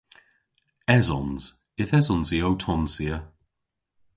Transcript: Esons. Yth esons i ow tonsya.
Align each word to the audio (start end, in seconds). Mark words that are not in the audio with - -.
Esons. 0.95 1.43
Yth 1.81 1.95
esons 1.99 2.29
i 2.37 2.39
ow 2.47 2.55
tonsya. 2.63 3.17